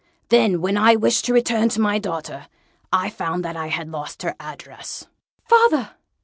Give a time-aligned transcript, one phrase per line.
[0.29, 2.47] Then, when I wished to return to my daughter,
[2.91, 5.05] I found that I had lost her address."
[5.47, 5.91] "Father!"